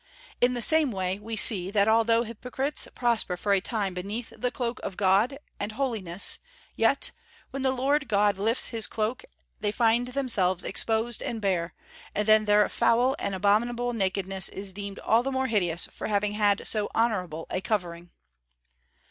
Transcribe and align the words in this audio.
In 0.41 0.55
the 0.55 0.63
same 0.63 0.89
way, 0.91 1.19
we 1.19 1.35
see 1.35 1.69
that 1.69 1.87
although 1.87 2.23
hypocrites 2.23 2.87
prosper 2.95 3.37
for 3.37 3.53
a 3.53 3.61
time 3.61 3.93
beneath 3.93 4.33
the 4.35 4.49
cloak 4.49 4.79
of 4.81 4.97
God 4.97 5.37
and 5.59 5.73
holiness, 5.73 6.39
yet, 6.75 7.11
when 7.51 7.61
the 7.61 7.69
Lord 7.69 8.07
God 8.07 8.39
lifts 8.39 8.69
His 8.69 8.87
cloak, 8.87 9.23
they 9.59 9.71
find 9.71 10.07
themselves 10.07 10.63
exposed 10.63 11.21
and 11.21 11.39
bare, 11.39 11.75
and 12.15 12.27
then 12.27 12.45
their 12.45 12.67
foul 12.67 13.15
and 13.19 13.35
abominable 13.35 13.93
nakedness 13.93 14.49
is 14.49 14.73
deemed 14.73 14.97
all 14.97 15.21
the 15.21 15.31
more 15.31 15.45
hideous 15.45 15.85
for 15.91 16.07
having 16.07 16.31
had 16.31 16.65
so 16.65 16.89
honourable 16.95 17.45
a 17.51 17.61
covering." 17.61 18.09